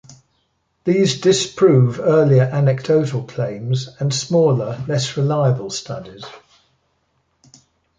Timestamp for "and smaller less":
3.99-5.15